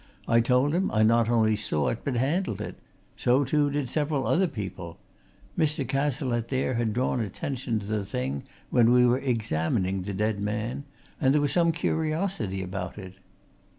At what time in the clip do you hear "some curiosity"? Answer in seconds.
11.51-12.63